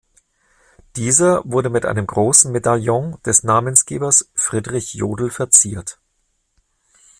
[0.95, 5.99] Dieser wurde mit einem großen Medaillon des Namensgebers Friedrich Jodl verziert.